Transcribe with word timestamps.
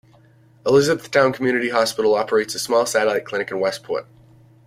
Elizabethtown 0.65 1.31
Community 1.31 1.69
Hospital 1.69 2.15
operates 2.15 2.55
a 2.55 2.59
small 2.59 2.87
satellite 2.87 3.23
clinic 3.23 3.51
in 3.51 3.59
Westport. 3.59 4.07